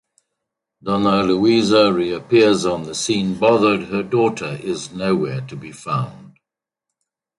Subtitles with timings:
[0.81, 6.39] Dona Luisa reappears on the scene bothered her daughter is nowhere to be found.